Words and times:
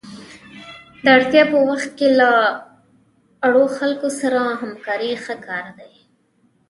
د 1.03 1.05
اړتیا 1.17 1.43
په 1.51 1.57
وخت 1.69 1.89
کې 1.97 2.07
له 2.19 2.31
اړو 3.45 3.65
خلکو 3.77 4.07
سره 4.19 4.39
همکاري 4.61 5.11
ښه 5.23 5.35
کار 5.47 5.65
دی. 5.79 5.93